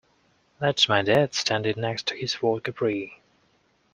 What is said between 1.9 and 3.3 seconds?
to his Ford Capri.